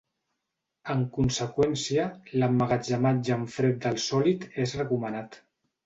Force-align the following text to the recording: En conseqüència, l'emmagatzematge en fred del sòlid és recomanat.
En 0.93 1.03
conseqüència, 1.17 2.07
l'emmagatzematge 2.39 3.39
en 3.39 3.47
fred 3.61 3.81
del 3.87 4.05
sòlid 4.11 4.53
és 4.69 4.79
recomanat. 4.85 5.43